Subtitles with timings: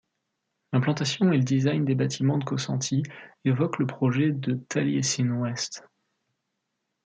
[0.73, 3.03] L’implantation et le design des bâtiments de Cosanti
[3.45, 5.87] évoquent le projet de Taliesin West.